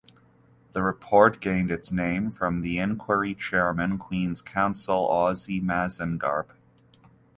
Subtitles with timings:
[0.73, 6.47] The report gained its name from the inquiry chairman, Queen's Counsel Ossie Mazengarb.